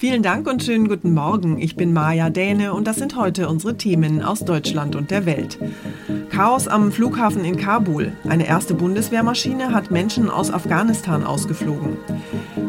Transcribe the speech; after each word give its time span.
Vielen 0.00 0.22
Dank 0.22 0.48
und 0.48 0.62
schönen 0.62 0.88
guten 0.88 1.12
Morgen. 1.12 1.58
Ich 1.58 1.76
bin 1.76 1.92
Maja 1.92 2.30
Däne 2.30 2.72
und 2.72 2.86
das 2.86 2.96
sind 2.96 3.16
heute 3.16 3.50
unsere 3.50 3.76
Themen 3.76 4.22
aus 4.22 4.46
Deutschland 4.46 4.96
und 4.96 5.10
der 5.10 5.26
Welt. 5.26 5.58
Chaos 6.30 6.68
am 6.68 6.90
Flughafen 6.90 7.44
in 7.44 7.58
Kabul. 7.58 8.10
Eine 8.26 8.46
erste 8.46 8.72
Bundeswehrmaschine 8.72 9.74
hat 9.74 9.90
Menschen 9.90 10.30
aus 10.30 10.50
Afghanistan 10.50 11.22
ausgeflogen. 11.22 11.98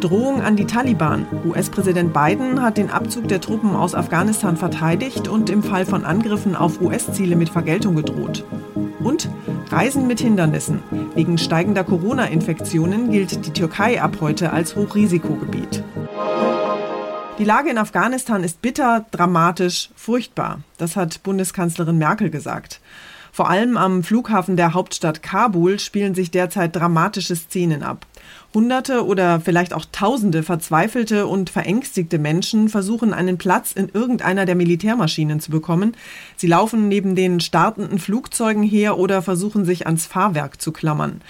Drohung 0.02 0.42
an 0.42 0.58
die 0.58 0.66
Taliban. 0.66 1.26
US-Präsident 1.46 2.12
Biden 2.14 2.62
hat 2.62 2.76
den 2.76 2.90
Abzug 2.90 3.30
der 3.30 3.40
Truppen 3.40 3.78
aus 3.78 3.96
Afghanistan 3.96 4.58
verteidigt 4.58 5.30
und 5.30 5.50
im 5.50 5.64
Fall 5.64 5.86
von 5.86 6.04
Angriffen 6.04 6.58
auf 6.58 6.82
US-Ziele 6.82 7.38
mit 7.38 7.48
Vergeltung 7.48 7.96
gedroht. 7.96 8.44
Und 9.00 9.30
Reisen 9.70 10.06
mit 10.06 10.20
Hindernissen. 10.20 10.80
Wegen 11.16 11.38
steigender 11.38 11.86
Corona-Infektionen 11.86 13.10
gilt 13.10 13.46
die 13.46 13.54
Türkei 13.54 14.02
ab 14.02 14.18
heute 14.20 14.52
als 14.52 14.76
Hochrisikogebiet. 14.76 15.82
Die 17.42 17.48
Lage 17.48 17.72
in 17.72 17.80
Afghanistan 17.80 18.44
ist 18.44 18.62
bitter, 18.62 19.08
dramatisch, 19.10 19.90
furchtbar. 19.96 20.60
Das 20.78 20.96
hat 20.96 21.24
Bundeskanzlerin 21.24 21.98
Merkel 21.98 22.30
gesagt. 22.30 22.80
Vor 23.32 23.50
allem 23.50 23.78
am 23.78 24.04
Flughafen 24.04 24.58
der 24.58 24.76
Hauptstadt 24.76 25.24
Kabul 25.24 25.80
spielen 25.80 26.14
sich 26.14 26.30
derzeit 26.30 26.76
dramatische 26.76 27.36
Szenen 27.36 27.82
ab. 27.82 28.06
Hunderte 28.54 29.04
oder 29.08 29.42
vielleicht 29.42 29.74
auch 29.74 29.86
Tausende 29.92 30.44
verzweifelte 30.44 31.26
und 31.26 31.50
verängstigte 31.50 32.20
Menschen 32.20 32.70
versuchen 32.70 33.12
einen 33.12 33.40
Platz 33.40 33.72
in 33.72 33.90
irgendeiner 33.90 34.46
der 34.46 34.54
Militärmaschinen 34.54 35.40
zu 35.40 35.50
bekommen. 35.50 35.98
Sie 36.38 36.46
laufen 36.46 36.90
neben 36.90 37.16
den 37.16 37.40
startenden 37.40 37.98
Flugzeugen 37.98 38.62
her 38.62 39.00
oder 39.00 39.24
versuchen 39.24 39.66
sich 39.66 39.88
ans 39.88 40.06
Fahrwerk 40.06 40.62
zu 40.62 40.72
klammern. 40.72 41.22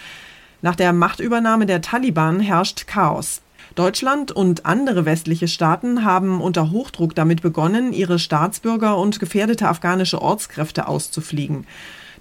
Nach 0.61 0.75
der 0.75 0.91
Machtübernahme 0.91 1.65
der 1.65 1.81
Taliban 1.81 2.41
herrscht 2.41 2.85
Chaos. 2.85 3.41
Deutschland 3.75 4.31
und 4.31 4.65
andere 4.65 5.05
westliche 5.05 5.47
Staaten 5.47 6.03
haben 6.03 6.41
unter 6.41 6.71
Hochdruck 6.71 7.15
damit 7.15 7.41
begonnen, 7.41 7.93
ihre 7.93 8.19
Staatsbürger 8.19 8.97
und 8.97 9.19
gefährdete 9.19 9.69
afghanische 9.69 10.21
Ortskräfte 10.21 10.87
auszufliegen. 10.87 11.65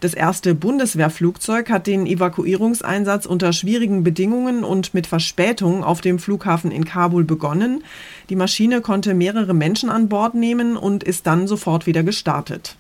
Das 0.01 0.15
erste 0.15 0.55
Bundeswehrflugzeug 0.55 1.69
hat 1.69 1.87
den 1.87 2.07
Evakuierungseinsatz 2.07 3.27
unter 3.27 3.53
schwierigen 3.53 4.03
Bedingungen 4.03 4.65
und 4.65 4.95
mit 4.95 5.07
Verspätung 5.07 5.85
auf 5.85 6.01
dem 6.01 6.19
Flughafen 6.19 6.71
in 6.71 6.87
Kabul 6.87 7.25
begonnen. 7.25 7.85
Die 8.31 8.37
Maschine 8.37 8.81
konnte 8.81 9.13
mehrere 9.13 9.53
Menschen 9.53 9.91
an 9.91 10.09
Bord 10.09 10.35
nehmen 10.35 10.79
und 10.79 11.05
ist 11.05 11.27
dann 11.27 11.47
sofort 11.47 11.87
wieder 11.87 12.03
gestartet. 12.03 12.77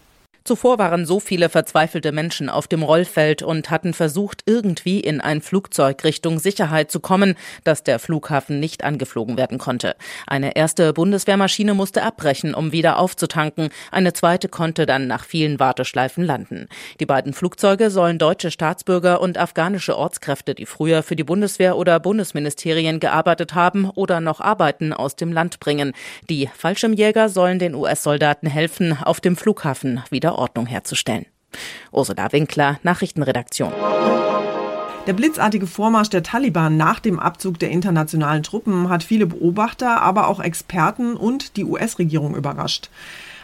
Zuvor 0.50 0.80
waren 0.80 1.06
so 1.06 1.20
viele 1.20 1.48
verzweifelte 1.48 2.10
Menschen 2.10 2.48
auf 2.48 2.66
dem 2.66 2.82
Rollfeld 2.82 3.40
und 3.40 3.70
hatten 3.70 3.94
versucht, 3.94 4.42
irgendwie 4.46 4.98
in 4.98 5.20
ein 5.20 5.42
Flugzeug 5.42 6.02
Richtung 6.02 6.40
Sicherheit 6.40 6.90
zu 6.90 6.98
kommen, 6.98 7.36
dass 7.62 7.84
der 7.84 8.00
Flughafen 8.00 8.58
nicht 8.58 8.82
angeflogen 8.82 9.38
werden 9.38 9.58
konnte. 9.58 9.94
Eine 10.26 10.56
erste 10.56 10.92
Bundeswehrmaschine 10.92 11.72
musste 11.74 12.02
abbrechen, 12.02 12.52
um 12.52 12.72
wieder 12.72 12.98
aufzutanken. 12.98 13.68
Eine 13.92 14.12
zweite 14.12 14.48
konnte 14.48 14.86
dann 14.86 15.06
nach 15.06 15.24
vielen 15.24 15.60
Warteschleifen 15.60 16.24
landen. 16.24 16.66
Die 16.98 17.06
beiden 17.06 17.32
Flugzeuge 17.32 17.88
sollen 17.88 18.18
deutsche 18.18 18.50
Staatsbürger 18.50 19.20
und 19.20 19.38
afghanische 19.38 19.96
Ortskräfte, 19.96 20.56
die 20.56 20.66
früher 20.66 21.04
für 21.04 21.14
die 21.14 21.22
Bundeswehr 21.22 21.76
oder 21.76 22.00
Bundesministerien 22.00 22.98
gearbeitet 22.98 23.54
haben 23.54 23.88
oder 23.88 24.20
noch 24.20 24.40
arbeiten, 24.40 24.92
aus 24.92 25.14
dem 25.14 25.32
Land 25.32 25.60
bringen. 25.60 25.92
Die 26.28 26.50
Fallschirmjäger 26.52 27.28
sollen 27.28 27.60
den 27.60 27.76
US-Soldaten 27.76 28.48
helfen, 28.48 28.98
auf 29.00 29.20
dem 29.20 29.36
Flughafen 29.36 30.02
wieder 30.10 30.39
Ordnung 30.40 30.66
herzustellen. 30.66 31.26
Ursula 31.92 32.32
Winkler, 32.32 32.80
Nachrichtenredaktion. 32.82 33.72
Der 35.06 35.14
blitzartige 35.14 35.66
Vormarsch 35.66 36.10
der 36.10 36.22
Taliban 36.22 36.76
nach 36.76 37.00
dem 37.00 37.18
Abzug 37.18 37.58
der 37.58 37.70
internationalen 37.70 38.42
Truppen 38.42 38.90
hat 38.90 39.02
viele 39.02 39.26
Beobachter, 39.26 40.02
aber 40.02 40.28
auch 40.28 40.40
Experten 40.40 41.16
und 41.16 41.56
die 41.56 41.64
US-Regierung 41.64 42.36
überrascht. 42.36 42.90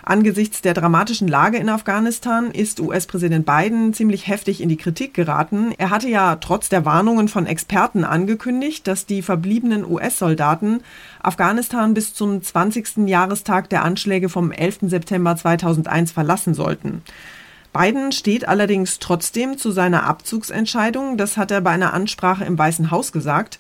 Angesichts 0.02 0.62
der 0.62 0.74
dramatischen 0.74 1.26
Lage 1.26 1.56
in 1.56 1.68
Afghanistan 1.68 2.52
ist 2.52 2.78
US-Präsident 2.78 3.44
Biden 3.44 3.92
ziemlich 3.92 4.28
heftig 4.28 4.60
in 4.60 4.68
die 4.68 4.76
Kritik 4.76 5.14
geraten. 5.14 5.72
Er 5.78 5.90
hatte 5.90 6.08
ja 6.08 6.36
trotz 6.36 6.68
der 6.68 6.84
Warnungen 6.84 7.26
von 7.26 7.46
Experten 7.46 8.04
angekündigt, 8.04 8.86
dass 8.86 9.06
die 9.06 9.22
verbliebenen 9.22 9.84
US-Soldaten 9.84 10.82
Afghanistan 11.20 11.94
bis 11.94 12.14
zum 12.14 12.40
20. 12.40 13.08
Jahrestag 13.08 13.68
der 13.70 13.82
Anschläge 13.82 14.28
vom 14.28 14.52
11. 14.52 14.80
September 14.82 15.34
2001 15.34 16.12
verlassen 16.12 16.54
sollten. 16.54 17.02
Biden 17.76 18.10
steht 18.10 18.48
allerdings 18.48 19.00
trotzdem 19.00 19.58
zu 19.58 19.70
seiner 19.70 20.04
Abzugsentscheidung. 20.04 21.18
Das 21.18 21.36
hat 21.36 21.50
er 21.50 21.60
bei 21.60 21.72
einer 21.72 21.92
Ansprache 21.92 22.44
im 22.44 22.56
Weißen 22.56 22.90
Haus 22.90 23.12
gesagt. 23.12 23.58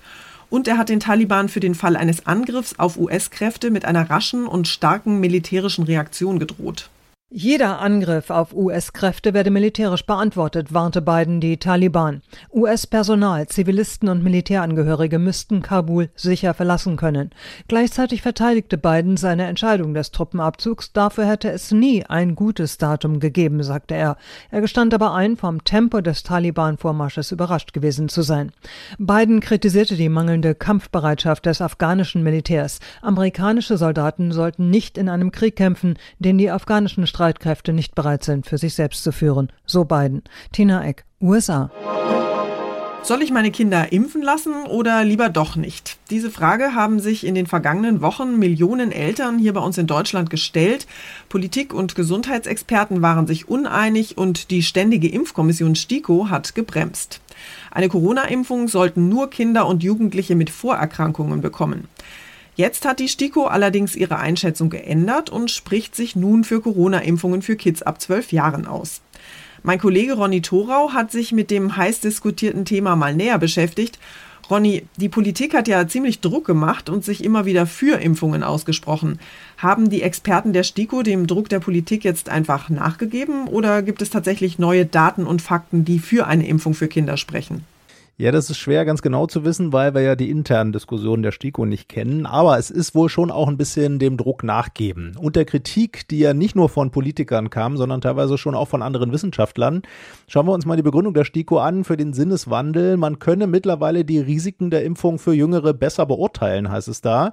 Und 0.48 0.68
er 0.68 0.78
hat 0.78 0.88
den 0.88 1.00
Taliban 1.00 1.50
für 1.50 1.60
den 1.60 1.74
Fall 1.74 1.96
eines 1.96 2.26
Angriffs 2.26 2.78
auf 2.78 2.96
US-Kräfte 2.96 3.70
mit 3.70 3.84
einer 3.84 4.08
raschen 4.08 4.46
und 4.46 4.68
starken 4.68 5.20
militärischen 5.20 5.84
Reaktion 5.84 6.38
gedroht. 6.38 6.88
Jeder 7.28 7.80
Angriff 7.80 8.30
auf 8.30 8.54
US-Kräfte 8.54 9.34
werde 9.34 9.50
militärisch 9.50 10.06
beantwortet, 10.06 10.72
warnte 10.72 11.02
Biden 11.02 11.40
die 11.40 11.56
Taliban. 11.56 12.22
US-Personal, 12.52 13.48
Zivilisten 13.48 14.08
und 14.08 14.22
Militärangehörige 14.22 15.18
müssten 15.18 15.60
Kabul 15.60 16.08
sicher 16.14 16.54
verlassen 16.54 16.96
können. 16.96 17.30
Gleichzeitig 17.66 18.22
verteidigte 18.22 18.78
Biden 18.78 19.16
seine 19.16 19.46
Entscheidung 19.46 19.92
des 19.92 20.12
Truppenabzugs. 20.12 20.92
Dafür 20.92 21.26
hätte 21.26 21.50
es 21.50 21.72
nie 21.72 22.06
ein 22.06 22.36
gutes 22.36 22.78
Datum 22.78 23.18
gegeben, 23.18 23.60
sagte 23.64 23.96
er. 23.96 24.18
Er 24.52 24.60
gestand 24.60 24.94
aber 24.94 25.12
ein, 25.12 25.36
vom 25.36 25.64
Tempo 25.64 26.02
des 26.02 26.22
Taliban-Vormarsches 26.22 27.32
überrascht 27.32 27.72
gewesen 27.72 28.08
zu 28.08 28.22
sein. 28.22 28.52
Biden 28.98 29.40
kritisierte 29.40 29.96
die 29.96 30.08
mangelnde 30.08 30.54
Kampfbereitschaft 30.54 31.44
des 31.46 31.60
afghanischen 31.60 32.22
Militärs. 32.22 32.78
Amerikanische 33.02 33.78
Soldaten 33.78 34.30
sollten 34.30 34.70
nicht 34.70 34.96
in 34.96 35.08
einem 35.08 35.32
Krieg 35.32 35.56
kämpfen, 35.56 35.98
den 36.20 36.38
die 36.38 36.52
afghanischen 36.52 37.04
Streitkräfte 37.16 37.72
nicht 37.72 37.94
bereit 37.94 38.24
sind, 38.24 38.44
für 38.44 38.58
sich 38.58 38.74
selbst 38.74 39.02
zu 39.02 39.10
führen. 39.10 39.50
So 39.64 39.86
Biden. 39.86 40.22
Tina 40.52 40.84
Eck, 40.84 41.06
USA. 41.18 41.70
Soll 43.02 43.22
ich 43.22 43.30
meine 43.30 43.50
Kinder 43.50 43.90
impfen 43.90 44.20
lassen 44.20 44.66
oder 44.66 45.02
lieber 45.02 45.30
doch 45.30 45.56
nicht? 45.56 45.96
Diese 46.10 46.30
Frage 46.30 46.74
haben 46.74 47.00
sich 47.00 47.24
in 47.24 47.34
den 47.34 47.46
vergangenen 47.46 48.02
Wochen 48.02 48.38
Millionen 48.38 48.92
Eltern 48.92 49.38
hier 49.38 49.54
bei 49.54 49.60
uns 49.60 49.78
in 49.78 49.86
Deutschland 49.86 50.28
gestellt. 50.28 50.86
Politik 51.30 51.72
und 51.72 51.94
Gesundheitsexperten 51.94 53.00
waren 53.00 53.26
sich 53.26 53.48
uneinig 53.48 54.18
und 54.18 54.50
die 54.50 54.62
Ständige 54.62 55.08
Impfkommission 55.08 55.74
STIKO 55.74 56.28
hat 56.28 56.54
gebremst. 56.54 57.22
Eine 57.70 57.88
Corona-Impfung 57.88 58.68
sollten 58.68 59.08
nur 59.08 59.30
Kinder 59.30 59.66
und 59.66 59.82
Jugendliche 59.82 60.34
mit 60.34 60.50
Vorerkrankungen 60.50 61.40
bekommen. 61.40 61.88
Jetzt 62.56 62.86
hat 62.86 63.00
die 63.00 63.08
STIKO 63.08 63.44
allerdings 63.44 63.94
ihre 63.94 64.18
Einschätzung 64.18 64.70
geändert 64.70 65.28
und 65.28 65.50
spricht 65.50 65.94
sich 65.94 66.16
nun 66.16 66.42
für 66.42 66.62
Corona-Impfungen 66.62 67.42
für 67.42 67.54
Kids 67.54 67.82
ab 67.82 68.00
12 68.00 68.32
Jahren 68.32 68.66
aus. 68.66 69.02
Mein 69.62 69.78
Kollege 69.78 70.14
Ronny 70.14 70.40
Thorau 70.40 70.94
hat 70.94 71.12
sich 71.12 71.32
mit 71.32 71.50
dem 71.50 71.76
heiß 71.76 72.00
diskutierten 72.00 72.64
Thema 72.64 72.96
mal 72.96 73.14
näher 73.14 73.38
beschäftigt. 73.38 73.98
Ronny, 74.48 74.86
die 74.96 75.10
Politik 75.10 75.52
hat 75.54 75.68
ja 75.68 75.86
ziemlich 75.86 76.20
Druck 76.20 76.46
gemacht 76.46 76.88
und 76.88 77.04
sich 77.04 77.22
immer 77.22 77.44
wieder 77.44 77.66
für 77.66 78.00
Impfungen 78.00 78.42
ausgesprochen. 78.42 79.18
Haben 79.58 79.90
die 79.90 80.00
Experten 80.00 80.54
der 80.54 80.62
STIKO 80.62 81.02
dem 81.02 81.26
Druck 81.26 81.50
der 81.50 81.60
Politik 81.60 82.04
jetzt 82.04 82.30
einfach 82.30 82.70
nachgegeben 82.70 83.48
oder 83.48 83.82
gibt 83.82 84.00
es 84.00 84.08
tatsächlich 84.08 84.58
neue 84.58 84.86
Daten 84.86 85.26
und 85.26 85.42
Fakten, 85.42 85.84
die 85.84 85.98
für 85.98 86.26
eine 86.26 86.46
Impfung 86.46 86.72
für 86.72 86.88
Kinder 86.88 87.18
sprechen? 87.18 87.64
Ja, 88.18 88.32
das 88.32 88.48
ist 88.48 88.56
schwer 88.56 88.86
ganz 88.86 89.02
genau 89.02 89.26
zu 89.26 89.44
wissen, 89.44 89.74
weil 89.74 89.92
wir 89.92 90.00
ja 90.00 90.16
die 90.16 90.30
internen 90.30 90.72
Diskussionen 90.72 91.22
der 91.22 91.32
STIKO 91.32 91.66
nicht 91.66 91.86
kennen. 91.86 92.24
Aber 92.24 92.56
es 92.56 92.70
ist 92.70 92.94
wohl 92.94 93.10
schon 93.10 93.30
auch 93.30 93.46
ein 93.46 93.58
bisschen 93.58 93.98
dem 93.98 94.16
Druck 94.16 94.42
nachgeben. 94.42 95.14
Und 95.20 95.36
der 95.36 95.44
Kritik, 95.44 96.08
die 96.08 96.20
ja 96.20 96.32
nicht 96.32 96.56
nur 96.56 96.70
von 96.70 96.90
Politikern 96.90 97.50
kam, 97.50 97.76
sondern 97.76 98.00
teilweise 98.00 98.38
schon 98.38 98.54
auch 98.54 98.68
von 98.68 98.80
anderen 98.80 99.12
Wissenschaftlern. 99.12 99.82
Schauen 100.28 100.46
wir 100.46 100.54
uns 100.54 100.64
mal 100.64 100.78
die 100.78 100.82
Begründung 100.82 101.12
der 101.12 101.26
STIKO 101.26 101.58
an 101.58 101.84
für 101.84 101.98
den 101.98 102.14
Sinneswandel. 102.14 102.96
Man 102.96 103.18
könne 103.18 103.46
mittlerweile 103.46 104.02
die 104.06 104.18
Risiken 104.18 104.70
der 104.70 104.82
Impfung 104.84 105.18
für 105.18 105.34
Jüngere 105.34 105.74
besser 105.74 106.06
beurteilen, 106.06 106.70
heißt 106.70 106.88
es 106.88 107.02
da 107.02 107.32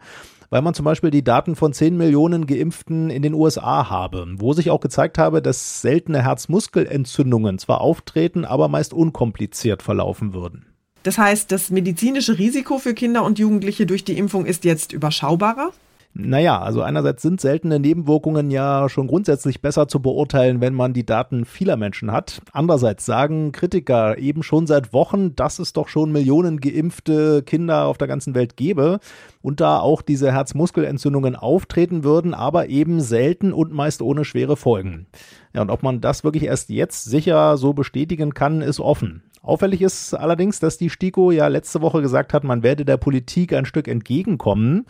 weil 0.50 0.62
man 0.62 0.76
zum 0.76 0.86
Beispiel 0.86 1.10
die 1.10 1.24
Daten 1.24 1.56
von 1.56 1.74
10 1.74 1.98
Millionen 1.98 2.46
Geimpften 2.46 3.09
in 3.09 3.24
den 3.24 3.34
USA 3.34 3.90
habe, 3.90 4.28
wo 4.38 4.53
sich 4.53 4.70
auch 4.70 4.82
gezeigt 4.82 5.18
habe, 5.18 5.41
dass 5.41 5.82
seltene 5.82 6.22
Herzmuskelentzündungen 6.22 7.58
zwar 7.58 7.82
auftreten, 7.82 8.46
aber 8.46 8.68
meist 8.68 8.94
unkompliziert 8.94 9.82
verlaufen 9.82 10.36
würden. 10.36 10.72
Das 11.03 11.17
heißt, 11.17 11.52
das 11.52 11.70
medizinische 11.70 12.38
Risiko 12.38 12.78
für 12.78 12.94
Kinder 12.94 13.23
und 13.23 13.38
Jugendliche 13.38 13.85
durch 13.85 14.05
die 14.05 14.17
Impfung 14.17 14.46
ist 14.46 14.64
jetzt 14.64 14.94
überschaubarer? 14.94 15.72
Naja, 16.16 16.61
also 16.61 16.84
einerseits 16.84 17.23
sind 17.23 17.41
seltene 17.41 17.79
Nebenwirkungen 17.79 18.52
ja 18.52 18.88
schon 18.88 19.08
grundsätzlich 19.08 19.61
besser 19.61 19.88
zu 19.88 20.00
beurteilen, 20.00 20.61
wenn 20.61 20.76
man 20.76 20.94
die 20.94 21.08
Daten 21.08 21.44
vieler 21.44 21.76
Menschen 21.76 22.11
hat. 22.11 22.40
Andererseits 22.52 23.08
sagen 23.08 23.52
Kritiker 23.52 24.20
eben 24.20 24.44
schon 24.44 24.67
seit 24.67 24.94
Wochen, 24.94 25.35
dass 25.35 25.58
es 25.58 25.73
doch 25.73 25.88
schon 25.88 26.11
Millionen 26.11 26.59
geimpfte 26.59 27.41
Kinder 27.41 27.85
auf 27.85 27.97
der 27.97 28.08
ganzen 28.08 28.35
Welt 28.35 28.58
gäbe 28.58 29.00
und 29.41 29.59
da 29.59 29.79
auch 29.79 30.03
diese 30.03 30.32
Herzmuskelentzündungen 30.32 31.35
auftreten 31.35 32.03
würden, 32.03 32.35
aber 32.35 32.70
eben 32.70 33.02
selten 33.02 33.52
und 33.52 33.73
meist 33.73 34.03
ohne 34.03 34.23
schwere 34.23 34.55
Folgen. 34.55 35.08
Ja, 35.55 35.64
und 35.64 35.72
ob 35.72 35.82
man 35.82 36.00
das 36.00 36.23
wirklich 36.23 36.44
erst 36.44 36.70
jetzt 36.70 37.05
sicher 37.05 37.58
so 37.58 37.73
bestätigen 37.73 38.35
kann, 38.35 38.61
ist 38.61 38.79
offen. 38.79 39.23
Auffällig 39.43 39.81
ist 39.81 40.13
allerdings, 40.13 40.61
dass 40.61 40.78
die 40.78 40.90
STIKO 40.90 41.31
ja 41.31 41.47
letzte 41.47 41.81
Woche 41.81 42.01
gesagt 42.01 42.34
hat, 42.34 42.45
man 42.45 42.63
werde 42.63 42.85
der 42.85 42.95
Politik 42.95 43.51
ein 43.51 43.66
Stück 43.66 43.90
entgegenkommen. 43.90 44.85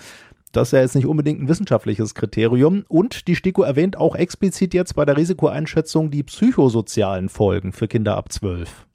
Das 0.52 0.68
ist 0.68 0.72
ja 0.74 0.82
jetzt 0.82 0.94
nicht 0.94 1.08
unbedingt 1.08 1.42
ein 1.42 1.48
wissenschaftliches 1.48 2.14
Kriterium. 2.14 2.86
Und 2.88 3.28
die 3.28 3.36
STIKO 3.36 3.64
erwähnt 3.64 3.98
auch 3.98 4.16
explizit 4.16 4.76
jetzt 4.76 4.94
bei 4.94 5.06
der 5.06 5.18
Risikoeinschätzung 5.18 6.12
die 6.12 6.22
psychosozialen 6.22 7.30
Folgen 7.30 7.74
für 7.74 7.88
Kinder 7.88 8.16
ab 8.16 8.32
12. 8.32 8.86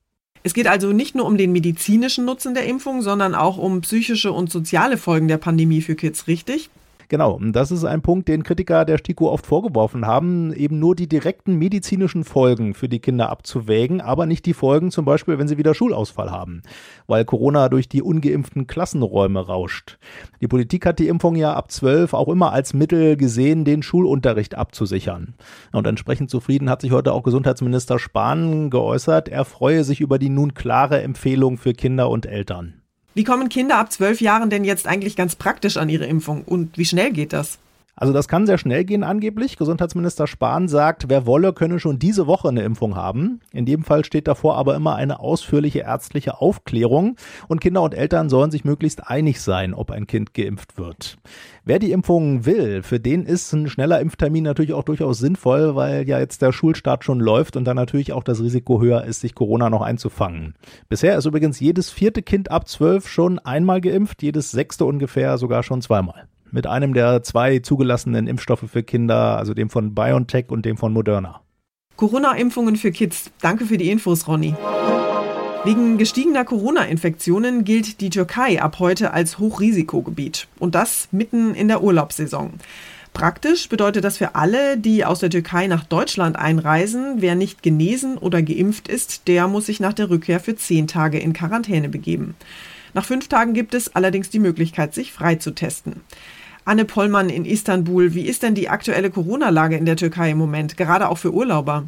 Es 0.45 0.55
geht 0.55 0.69
also 0.69 0.93
nicht 0.93 1.17
nur 1.17 1.27
um 1.27 1.37
den 1.37 1.51
medizinischen 1.51 2.25
Nutzen 2.25 2.55
der 2.55 2.67
Impfung, 2.67 3.03
sondern 3.03 3.35
auch 3.35 3.59
um 3.59 3.81
psychische 3.81 4.31
und 4.31 4.51
soziale 4.51 4.97
Folgen 4.97 5.27
der 5.27 5.39
Pandemie 5.39 5.83
für 5.83 5.97
Kids, 5.97 6.29
richtig? 6.29 6.71
Genau, 7.11 7.41
das 7.41 7.71
ist 7.71 7.87
ein 7.87 8.03
Punkt, 8.03 8.29
den 8.29 8.43
Kritiker 8.43 8.85
der 8.85 8.99
STIKO 8.99 9.31
oft 9.31 9.47
vorgeworfen 9.47 10.07
haben, 10.07 10.53
eben 10.53 10.79
nur 10.79 10.95
die 10.95 11.09
direkten 11.09 11.55
medizinischen 11.55 12.23
Folgen 12.23 12.75
für 12.75 12.91
die 12.91 12.99
Kinder 12.99 13.31
abzuwägen, 13.31 14.03
aber 14.03 14.27
nicht 14.27 14.45
die 14.45 14.53
Folgen 14.53 14.91
zum 14.91 15.07
Beispiel, 15.07 15.39
wenn 15.39 15.49
sie 15.49 15.57
wieder 15.57 15.73
Schulausfall 15.73 16.31
haben, 16.31 16.61
weil 17.07 17.25
Corona 17.25 17.71
durch 17.71 17.89
die 17.89 18.03
ungeimpften 18.03 18.67
Klassenräume 18.67 19.41
rauscht. 19.41 19.97
Die 20.43 20.49
Politik 20.49 20.85
hat 20.85 20.99
die 20.99 21.09
Impfung 21.09 21.35
ja 21.35 21.55
ab 21.55 21.71
12 21.71 22.13
auch 22.13 22.29
immer 22.29 22.53
als 22.53 22.75
Mittel 22.75 23.17
gesehen, 23.17 23.65
den 23.65 23.83
Schulunterricht 23.83 24.55
abzusichern. 24.55 25.33
Und 25.73 25.87
entsprechend 25.87 26.29
zufrieden 26.29 26.69
hat 26.69 26.83
sich 26.83 26.93
heute 26.93 27.15
auch 27.15 27.23
Gesundheitsminister 27.23 27.99
Spahn 27.99 28.69
geäußert. 28.69 29.31
Er 29.31 29.47
freue 29.47 29.83
sich 29.85 30.03
über 30.03 30.19
die 30.19 30.29
nun 30.29 30.53
klare 30.53 31.01
Empfehlung 31.01 31.57
für 31.57 31.73
Kinder 31.73 32.11
und 32.11 32.27
Eltern. 32.27 32.78
Wie 33.15 33.25
kommen 33.25 33.49
Kinder 33.49 33.77
ab 33.77 33.93
zwölf 33.93 34.21
Jahren 34.21 34.51
denn 34.51 34.65
jetzt 34.65 34.87
eigentlich 34.87 35.17
ganz 35.17 35.35
praktisch 35.37 35.77
an 35.77 35.89
ihre 35.89 36.07
Impfung 36.07 36.45
und 36.45 36.79
wie 36.79 36.85
schnell 36.85 37.13
geht 37.13 37.33
das? 37.33 37.59
Also 37.99 38.13
das 38.13 38.29
kann 38.29 38.47
sehr 38.47 38.59
schnell 38.59 38.85
gehen 38.85 39.03
angeblich. 39.03 39.57
Gesundheitsminister 39.57 40.29
Spahn 40.29 40.69
sagt, 40.69 41.09
wer 41.09 41.27
wolle, 41.27 41.53
könne 41.53 41.81
schon 41.81 41.99
diese 41.99 42.29
Woche 42.29 42.49
eine 42.49 42.63
Impfung 42.63 42.95
haben. 42.95 43.41
In 43.53 43.67
dem 43.67 43.83
Fall 43.83 44.05
steht 44.05 44.29
davor 44.29 44.57
aber 44.57 44.77
immer 44.77 44.95
eine 44.95 45.19
ausführliche 45.19 45.81
ärztliche 45.81 46.41
Aufklärung 46.41 47.17
und 47.49 47.61
Kinder 47.61 47.83
und 47.83 47.95
Eltern 47.95 48.29
sollen 48.29 48.53
sich 48.53 48.65
möglichst 48.65 49.09
einig 49.09 49.41
sein, 49.41 49.75
ob 49.75 49.91
ein 49.91 50.07
Kind 50.07 50.33
geimpft 50.33 50.79
wird. 50.79 51.17
Wer 51.65 51.81
die 51.81 51.91
Impfung 51.91 52.47
will, 52.47 52.85
für 52.85 53.01
den 53.01 53.25
ist 53.25 53.53
ein 53.53 53.69
schneller 53.69 54.01
Impftermin 54.01 54.45
natürlich 54.45 54.75
auch 54.75 54.85
durchaus 54.85 55.19
sinnvoll, 55.19 55.75
weil 55.75 56.09
ja 56.09 56.21
jetzt 56.21 56.41
der 56.41 56.53
Schulstart 56.53 57.03
schon 57.03 57.19
läuft 57.19 57.57
und 57.57 57.65
dann 57.65 57.77
natürlich 57.77 58.13
auch 58.13 58.23
das 58.23 58.41
Risiko 58.41 58.81
höher 58.81 59.05
ist, 59.05 59.23
sich 59.23 59.35
Corona 59.35 59.71
noch 59.71 59.83
einzufangen. 59.83 60.55
Bisher 60.89 61.19
ist 61.19 61.27
übrigens 61.27 61.59
jedes 61.59 61.91
vierte 61.91 62.23
Kind 62.23 62.53
ab 62.53 62.69
zwölf 62.69 63.09
schon 63.09 63.41
einmal 63.41 63.81
geimpft, 63.81 64.23
jedes 64.23 64.53
sechste 64.53 64.85
ungefähr 64.85 65.37
sogar 65.37 65.65
schon 65.65 65.83
zweimal 65.83 66.29
mit 66.51 66.67
einem 66.67 66.95
der 66.95 67.23
zwei 67.23 67.59
zugelassenen 67.59 68.27
Impfstoffe 68.27 68.65
für 68.71 68.83
Kinder, 68.83 69.37
also 69.39 69.55
dem 69.55 69.71
von 69.71 69.95
BioNTech 69.95 70.47
und 70.49 70.65
dem 70.65 70.77
von 70.77 70.93
Moderna. 70.93 71.41
Corona-Impfungen 71.97 72.77
für 72.77 72.93
Kids. 72.93 73.31
Danke 73.41 73.67
für 73.67 73.77
die 73.77 73.91
Infos, 73.91 74.29
Ronny. 74.29 74.55
Wegen 75.65 75.99
gestiegener 75.99 76.45
Corona-Infektionen 76.45 77.65
gilt 77.65 78.01
die 78.01 78.11
Türkei 78.11 78.63
ab 78.63 78.79
heute 78.79 79.13
als 79.13 79.39
Hochrisikogebiet. 79.39 80.47
Und 80.61 80.75
das 80.77 81.09
mitten 81.11 81.55
in 81.55 81.67
der 81.67 81.83
Urlaubssaison. 81.83 82.53
Praktisch 83.13 83.69
bedeutet 83.69 84.05
das 84.05 84.19
für 84.19 84.37
alle, 84.37 84.79
die 84.79 85.05
aus 85.05 85.19
der 85.19 85.31
Türkei 85.31 85.67
nach 85.67 85.85
Deutschland 85.85 86.37
einreisen, 86.37 87.17
wer 87.17 87.35
nicht 87.35 87.65
genesen 87.65 88.17
oder 88.17 88.43
geimpft 88.43 88.87
ist, 88.87 89.27
der 89.27 89.49
muss 89.49 89.67
sich 89.67 89.81
nach 89.81 89.93
der 89.93 90.09
Rückkehr 90.09 90.39
für 90.39 90.55
zehn 90.55 90.87
Tage 90.87 91.19
in 91.19 91.33
Quarantäne 91.33 91.89
begeben. 91.89 92.37
Nach 92.99 93.05
fünf 93.05 93.29
Tagen 93.29 93.55
gibt 93.55 93.75
es 93.75 93.95
allerdings 93.95 94.29
die 94.29 94.41
Möglichkeit, 94.41 94.93
sich 94.93 95.13
frei 95.13 95.37
zu 95.37 95.53
testen. 95.53 96.01
Anne 96.65 96.85
Pollmann 96.85 97.31
in 97.31 97.45
Istanbul. 97.45 98.13
Wie 98.13 98.27
ist 98.27 98.43
denn 98.43 98.57
die 98.57 98.71
aktuelle 98.71 99.09
Corona-Lage 99.09 99.77
in 99.77 99.87
der 99.87 99.95
Türkei 99.95 100.33
im 100.33 100.39
Moment, 100.39 100.77
gerade 100.77 101.09
auch 101.09 101.19
für 101.19 101.33
Urlauber? 101.33 101.85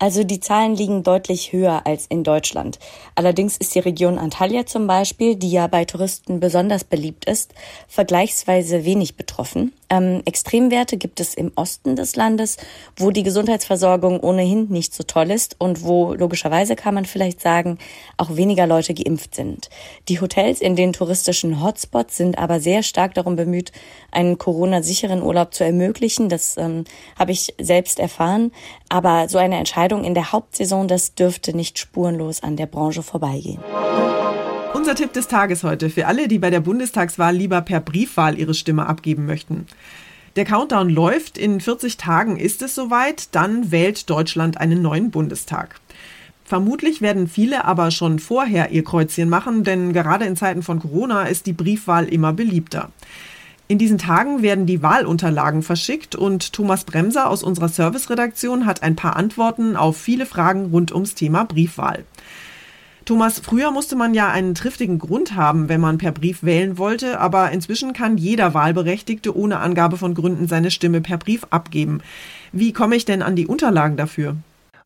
Also 0.00 0.24
die 0.24 0.40
Zahlen 0.40 0.74
liegen 0.74 1.02
deutlich 1.02 1.52
höher 1.52 1.86
als 1.86 2.06
in 2.06 2.24
Deutschland. 2.24 2.78
Allerdings 3.14 3.58
ist 3.58 3.74
die 3.74 3.80
Region 3.80 4.18
Antalya 4.18 4.64
zum 4.64 4.86
Beispiel, 4.86 5.36
die 5.36 5.50
ja 5.50 5.66
bei 5.66 5.84
Touristen 5.84 6.40
besonders 6.40 6.84
beliebt 6.84 7.26
ist, 7.26 7.52
vergleichsweise 7.86 8.86
wenig 8.86 9.16
betroffen. 9.16 9.74
Ähm, 9.90 10.22
Extremwerte 10.24 10.96
gibt 10.96 11.20
es 11.20 11.34
im 11.34 11.52
Osten 11.54 11.96
des 11.96 12.16
Landes, 12.16 12.56
wo 12.96 13.10
die 13.10 13.24
Gesundheitsversorgung 13.24 14.20
ohnehin 14.20 14.68
nicht 14.70 14.94
so 14.94 15.02
toll 15.02 15.30
ist 15.30 15.56
und 15.58 15.82
wo 15.82 16.14
logischerweise 16.14 16.76
kann 16.76 16.94
man 16.94 17.04
vielleicht 17.04 17.42
sagen, 17.42 17.76
auch 18.16 18.36
weniger 18.36 18.66
Leute 18.66 18.94
geimpft 18.94 19.34
sind. 19.34 19.68
Die 20.08 20.20
Hotels 20.20 20.62
in 20.62 20.76
den 20.76 20.94
touristischen 20.94 21.62
Hotspots 21.62 22.16
sind 22.16 22.38
aber 22.38 22.60
sehr 22.60 22.82
stark 22.82 23.12
darum 23.14 23.36
bemüht, 23.36 23.72
einen 24.12 24.38
Corona-sicheren 24.38 25.22
Urlaub 25.22 25.52
zu 25.52 25.64
ermöglichen. 25.64 26.30
Das 26.30 26.56
ähm, 26.56 26.84
habe 27.18 27.32
ich 27.32 27.54
selbst 27.60 27.98
erfahren. 27.98 28.52
Aber 28.88 29.28
so 29.28 29.38
eine 29.38 29.56
Entscheidung 29.56 29.89
in 29.98 30.14
der 30.14 30.32
Hauptsaison, 30.32 30.88
das 30.88 31.14
dürfte 31.14 31.54
nicht 31.54 31.78
spurenlos 31.78 32.42
an 32.42 32.56
der 32.56 32.66
Branche 32.66 33.02
vorbeigehen. 33.02 33.58
Unser 34.72 34.94
Tipp 34.94 35.12
des 35.12 35.26
Tages 35.26 35.64
heute 35.64 35.90
für 35.90 36.06
alle, 36.06 36.28
die 36.28 36.38
bei 36.38 36.50
der 36.50 36.60
Bundestagswahl 36.60 37.34
lieber 37.34 37.60
per 37.60 37.80
Briefwahl 37.80 38.38
ihre 38.38 38.54
Stimme 38.54 38.86
abgeben 38.86 39.26
möchten. 39.26 39.66
Der 40.36 40.44
Countdown 40.44 40.88
läuft, 40.88 41.36
in 41.36 41.60
40 41.60 41.96
Tagen 41.96 42.36
ist 42.36 42.62
es 42.62 42.76
soweit, 42.76 43.34
dann 43.34 43.72
wählt 43.72 44.08
Deutschland 44.08 44.58
einen 44.58 44.80
neuen 44.80 45.10
Bundestag. 45.10 45.80
Vermutlich 46.44 47.00
werden 47.00 47.28
viele 47.28 47.64
aber 47.64 47.90
schon 47.90 48.18
vorher 48.18 48.70
ihr 48.70 48.84
Kreuzchen 48.84 49.28
machen, 49.28 49.64
denn 49.64 49.92
gerade 49.92 50.24
in 50.24 50.36
Zeiten 50.36 50.62
von 50.62 50.80
Corona 50.80 51.24
ist 51.24 51.46
die 51.46 51.52
Briefwahl 51.52 52.08
immer 52.08 52.32
beliebter. 52.32 52.90
In 53.70 53.78
diesen 53.78 53.98
Tagen 53.98 54.42
werden 54.42 54.66
die 54.66 54.82
Wahlunterlagen 54.82 55.62
verschickt 55.62 56.16
und 56.16 56.52
Thomas 56.52 56.82
Bremser 56.82 57.30
aus 57.30 57.44
unserer 57.44 57.68
Serviceredaktion 57.68 58.66
hat 58.66 58.82
ein 58.82 58.96
paar 58.96 59.14
Antworten 59.14 59.76
auf 59.76 59.96
viele 59.96 60.26
Fragen 60.26 60.70
rund 60.72 60.92
ums 60.92 61.14
Thema 61.14 61.44
Briefwahl. 61.44 62.04
Thomas, 63.04 63.38
früher 63.38 63.70
musste 63.70 63.94
man 63.94 64.12
ja 64.12 64.28
einen 64.28 64.56
triftigen 64.56 64.98
Grund 64.98 65.36
haben, 65.36 65.68
wenn 65.68 65.80
man 65.80 65.98
per 65.98 66.10
Brief 66.10 66.42
wählen 66.42 66.78
wollte, 66.78 67.20
aber 67.20 67.52
inzwischen 67.52 67.92
kann 67.92 68.18
jeder 68.18 68.54
Wahlberechtigte 68.54 69.36
ohne 69.36 69.60
Angabe 69.60 69.96
von 69.96 70.14
Gründen 70.14 70.48
seine 70.48 70.72
Stimme 70.72 71.00
per 71.00 71.18
Brief 71.18 71.46
abgeben. 71.50 72.00
Wie 72.50 72.72
komme 72.72 72.96
ich 72.96 73.04
denn 73.04 73.22
an 73.22 73.36
die 73.36 73.46
Unterlagen 73.46 73.96
dafür? 73.96 74.34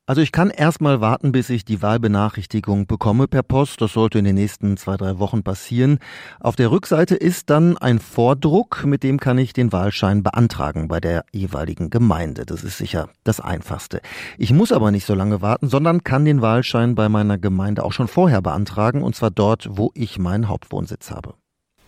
Also 0.06 0.20
ich 0.20 0.32
kann 0.32 0.50
erstmal 0.50 1.00
warten, 1.00 1.32
bis 1.32 1.48
ich 1.48 1.64
die 1.64 1.80
Wahlbenachrichtigung 1.80 2.86
bekomme 2.86 3.26
per 3.26 3.42
Post. 3.42 3.80
Das 3.80 3.94
sollte 3.94 4.18
in 4.18 4.26
den 4.26 4.34
nächsten 4.34 4.76
zwei, 4.76 4.98
drei 4.98 5.18
Wochen 5.18 5.42
passieren. 5.42 5.98
Auf 6.40 6.56
der 6.56 6.70
Rückseite 6.70 7.14
ist 7.14 7.48
dann 7.48 7.78
ein 7.78 7.98
Vordruck, 7.98 8.84
mit 8.84 9.02
dem 9.02 9.18
kann 9.18 9.38
ich 9.38 9.54
den 9.54 9.72
Wahlschein 9.72 10.22
beantragen 10.22 10.88
bei 10.88 11.00
der 11.00 11.24
jeweiligen 11.32 11.88
Gemeinde. 11.88 12.44
Das 12.44 12.64
ist 12.64 12.76
sicher 12.76 13.08
das 13.24 13.40
Einfachste. 13.40 14.02
Ich 14.36 14.52
muss 14.52 14.72
aber 14.72 14.90
nicht 14.90 15.06
so 15.06 15.14
lange 15.14 15.40
warten, 15.40 15.70
sondern 15.70 16.04
kann 16.04 16.26
den 16.26 16.42
Wahlschein 16.42 16.94
bei 16.94 17.08
meiner 17.08 17.38
Gemeinde 17.38 17.82
auch 17.82 17.92
schon 17.92 18.08
vorher 18.08 18.42
beantragen, 18.42 19.02
und 19.02 19.16
zwar 19.16 19.30
dort, 19.30 19.68
wo 19.70 19.90
ich 19.94 20.18
meinen 20.18 20.48
Hauptwohnsitz 20.48 21.12
habe. 21.12 21.32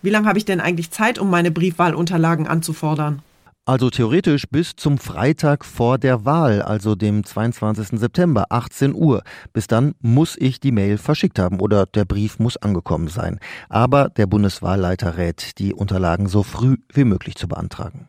Wie 0.00 0.10
lange 0.10 0.26
habe 0.26 0.38
ich 0.38 0.46
denn 0.46 0.60
eigentlich 0.60 0.90
Zeit, 0.90 1.18
um 1.18 1.28
meine 1.28 1.50
Briefwahlunterlagen 1.50 2.46
anzufordern? 2.46 3.20
Also 3.68 3.90
theoretisch 3.90 4.44
bis 4.48 4.76
zum 4.76 4.96
Freitag 4.96 5.64
vor 5.64 5.98
der 5.98 6.24
Wahl, 6.24 6.62
also 6.62 6.94
dem 6.94 7.24
22. 7.24 7.98
September, 7.98 8.44
18 8.50 8.94
Uhr. 8.94 9.24
Bis 9.52 9.66
dann 9.66 9.96
muss 10.00 10.36
ich 10.38 10.60
die 10.60 10.70
Mail 10.70 10.98
verschickt 10.98 11.40
haben 11.40 11.58
oder 11.58 11.84
der 11.84 12.04
Brief 12.04 12.38
muss 12.38 12.56
angekommen 12.56 13.08
sein. 13.08 13.40
Aber 13.68 14.08
der 14.08 14.28
Bundeswahlleiter 14.28 15.16
rät, 15.16 15.58
die 15.58 15.74
Unterlagen 15.74 16.28
so 16.28 16.44
früh 16.44 16.76
wie 16.92 17.02
möglich 17.02 17.34
zu 17.34 17.48
beantragen. 17.48 18.08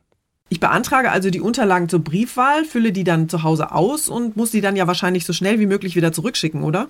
Ich 0.50 0.60
beantrage 0.60 1.10
also 1.10 1.32
die 1.32 1.42
Unterlagen 1.42 1.90
zur 1.90 2.04
Briefwahl, 2.04 2.64
fülle 2.64 2.92
die 2.92 3.04
dann 3.04 3.28
zu 3.28 3.42
Hause 3.42 3.72
aus 3.72 4.10
und 4.10 4.38
muss 4.38 4.52
die 4.52 4.62
dann 4.62 4.76
ja 4.76 4.86
wahrscheinlich 4.86 5.26
so 5.26 5.34
schnell 5.34 5.60
wie 5.60 5.66
möglich 5.66 5.96
wieder 5.96 6.14
zurückschicken, 6.14 6.62
oder? 6.62 6.88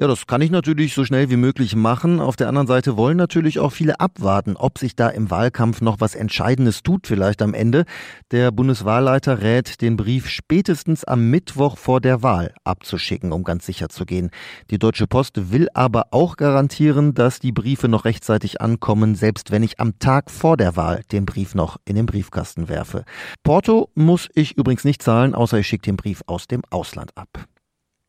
Ja, 0.00 0.06
das 0.06 0.26
kann 0.26 0.40
ich 0.40 0.50
natürlich 0.50 0.94
so 0.94 1.04
schnell 1.04 1.28
wie 1.28 1.36
möglich 1.36 1.76
machen. 1.76 2.20
Auf 2.20 2.34
der 2.34 2.48
anderen 2.48 2.66
Seite 2.66 2.96
wollen 2.96 3.18
natürlich 3.18 3.58
auch 3.58 3.68
viele 3.68 4.00
abwarten, 4.00 4.56
ob 4.56 4.78
sich 4.78 4.96
da 4.96 5.10
im 5.10 5.30
Wahlkampf 5.30 5.82
noch 5.82 6.00
was 6.00 6.14
Entscheidendes 6.14 6.82
tut, 6.82 7.06
vielleicht 7.06 7.42
am 7.42 7.52
Ende. 7.52 7.84
Der 8.30 8.50
Bundeswahlleiter 8.50 9.42
rät, 9.42 9.82
den 9.82 9.98
Brief 9.98 10.26
spätestens 10.26 11.04
am 11.04 11.28
Mittwoch 11.28 11.76
vor 11.76 12.00
der 12.00 12.22
Wahl 12.22 12.54
abzuschicken, 12.64 13.30
um 13.30 13.44
ganz 13.44 13.66
sicher 13.66 13.90
zu 13.90 14.06
gehen. 14.06 14.30
Die 14.70 14.78
Deutsche 14.78 15.06
Post 15.06 15.52
will 15.52 15.68
aber 15.74 16.06
auch 16.12 16.38
garantieren, 16.38 17.12
dass 17.12 17.38
die 17.38 17.52
Briefe 17.52 17.88
noch 17.88 18.06
rechtzeitig 18.06 18.62
ankommen, 18.62 19.16
selbst 19.16 19.50
wenn 19.50 19.62
ich 19.62 19.80
am 19.80 19.98
Tag 19.98 20.30
vor 20.30 20.56
der 20.56 20.76
Wahl 20.76 21.02
den 21.12 21.26
Brief 21.26 21.54
noch 21.54 21.76
in 21.84 21.96
den 21.96 22.06
Briefkasten 22.06 22.70
werfe. 22.70 23.04
Porto 23.42 23.90
muss 23.94 24.30
ich 24.34 24.56
übrigens 24.56 24.84
nicht 24.84 25.02
zahlen, 25.02 25.34
außer 25.34 25.58
ich 25.58 25.66
schicke 25.66 25.82
den 25.82 25.98
Brief 25.98 26.22
aus 26.26 26.46
dem 26.46 26.62
Ausland 26.70 27.14
ab. 27.18 27.49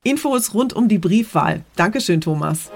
Infos 0.04 0.56
rund 0.56 0.74
um 0.74 0.88
die 0.88 0.98
Briefwahl. 0.98 1.64
Dankeschön, 1.76 2.22
Thomas. 2.22 2.72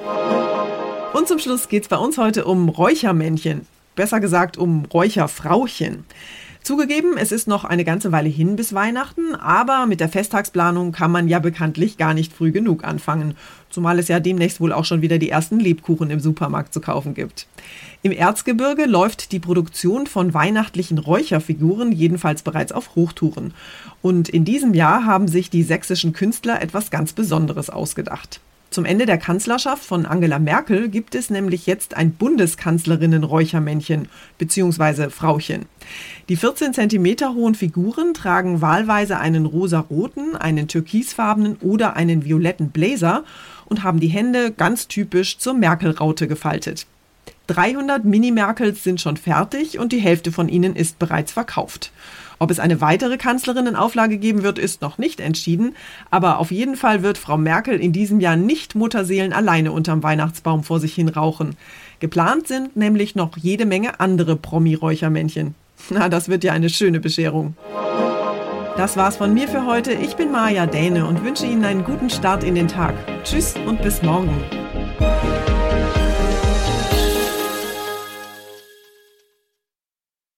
Und 1.14 1.28
zum 1.28 1.40
Schluss 1.40 1.70
geht 1.70 1.82
es 1.82 1.90
bei 1.90 1.98
uns 1.98 2.20
heute 2.20 2.46
um 2.46 2.70
Räuchermännchen. 2.70 3.66
Besser 3.96 4.20
gesagt 4.20 4.60
um 4.60 4.86
Räucherfrauchen. 4.86 6.06
Zugegeben, 6.66 7.16
es 7.16 7.32
ist 7.32 7.48
noch 7.48 7.64
eine 7.64 7.84
ganze 7.84 8.12
Weile 8.12 8.28
hin 8.28 8.56
bis 8.56 8.74
Weihnachten, 8.74 9.36
aber 9.36 9.86
mit 9.86 10.00
der 10.00 10.10
Festtagsplanung 10.10 10.94
kann 10.94 11.12
man 11.12 11.28
ja 11.28 11.38
bekanntlich 11.38 11.96
gar 11.98 12.16
nicht 12.16 12.34
früh 12.34 12.52
genug 12.52 12.84
anfangen, 12.84 13.36
zumal 13.70 14.00
es 14.00 14.08
ja 14.08 14.20
demnächst 14.20 14.60
wohl 14.60 14.74
auch 14.74 14.84
schon 14.84 15.04
wieder 15.04 15.20
die 15.20 15.30
ersten 15.30 15.60
Lebkuchen 15.60 16.10
im 16.10 16.20
Supermarkt 16.20 16.74
zu 16.74 16.82
kaufen 16.82 17.14
gibt. 17.14 17.46
Im 18.02 18.12
Erzgebirge 18.12 18.86
läuft 18.86 19.32
die 19.32 19.40
Produktion 19.40 20.08
von 20.08 20.34
weihnachtlichen 20.34 20.98
Räucherfiguren 20.98 21.92
jedenfalls 21.92 22.42
bereits 22.42 22.72
auf 22.72 22.96
Hochtouren. 22.96 23.54
Und 24.02 24.28
in 24.28 24.44
diesem 24.44 24.74
Jahr 24.74 25.06
haben 25.06 25.28
sich 25.28 25.52
die 25.52 25.62
sächsischen 25.62 26.14
Künstler 26.14 26.64
etwas 26.64 26.90
ganz 26.90 27.14
Besonderes 27.14 27.70
ausgedacht. 27.70 28.40
Zum 28.76 28.84
Ende 28.84 29.06
der 29.06 29.18
Kanzlerschaft 29.18 29.86
von 29.86 30.06
Angela 30.06 30.38
Merkel 30.38 30.90
gibt 30.90 31.16
es 31.16 31.30
nämlich 31.30 31.66
jetzt 31.66 31.96
ein 31.96 32.12
Bundeskanzlerinnen-Räuchermännchen 32.12 34.10
bzw. 34.38 35.12
Frauchen. 35.12 35.68
Die 36.28 36.36
14 36.36 36.74
Zentimeter 36.74 37.34
hohen 37.36 37.56
Figuren 37.56 38.14
tragen 38.14 38.60
wahlweise 38.60 39.18
einen 39.18 39.46
rosaroten, 39.46 40.36
einen 40.36 40.68
türkisfarbenen 40.68 41.56
oder 41.62 41.96
einen 41.96 42.26
violetten 42.26 42.72
Blazer 42.72 43.24
und 43.64 43.84
haben 43.84 44.02
die 44.02 44.10
Hände 44.10 44.52
ganz 44.52 44.90
typisch 44.90 45.38
zur 45.38 45.54
Merkel-Raute 45.54 46.28
gefaltet. 46.28 46.86
300 47.48 48.06
Mini-Merkels 48.06 48.84
sind 48.84 49.02
schon 49.02 49.18
fertig 49.18 49.80
und 49.80 49.92
die 49.92 50.00
Hälfte 50.00 50.32
von 50.32 50.50
ihnen 50.50 50.76
ist 50.76 51.00
bereits 51.00 51.32
verkauft. 51.32 51.92
Ob 52.40 52.52
es 52.52 52.60
eine 52.60 52.82
weitere 52.82 53.18
Kanzlerinnenauflage 53.18 54.18
geben 54.18 54.44
wird, 54.44 54.60
ist 54.60 54.82
noch 54.82 54.98
nicht 54.98 55.20
entschieden. 55.20 55.76
Aber 56.12 56.40
auf 56.40 56.52
jeden 56.52 56.76
Fall 56.76 57.02
wird 57.02 57.18
Frau 57.18 57.38
Merkel 57.38 57.80
in 57.80 57.94
diesem 57.94 58.20
Jahr 58.20 58.36
nicht 58.36 58.76
Mutterseelen 58.76 59.34
alleine 59.34 59.72
unterm 59.72 60.04
Weihnachtsbaum 60.04 60.64
vor 60.64 60.80
sich 60.80 60.94
hin 60.94 61.10
rauchen. 61.10 61.56
Geplant 62.00 62.48
sind 62.48 62.76
nämlich 62.76 63.16
noch 63.16 63.38
jede 63.38 63.66
Menge 63.66 64.00
andere 64.00 64.36
Promi-Räuchermännchen. 64.36 65.56
Na, 65.90 66.10
das 66.10 66.28
wird 66.30 66.44
ja 66.44 66.54
eine 66.54 66.70
schöne 66.70 67.00
Bescherung. 67.00 67.56
Das 68.78 68.98
war's 68.98 69.16
von 69.16 69.34
mir 69.34 69.48
für 69.48 69.66
heute. 69.66 69.94
Ich 69.94 70.16
bin 70.18 70.32
Maja 70.32 70.66
Däne 70.66 71.06
und 71.06 71.24
wünsche 71.24 71.46
Ihnen 71.46 71.64
einen 71.64 71.86
guten 71.86 72.10
Start 72.10 72.44
in 72.44 72.56
den 72.56 72.68
Tag. 72.68 72.94
Tschüss 73.24 73.56
und 73.66 73.82
bis 73.82 74.02
morgen. 74.02 74.65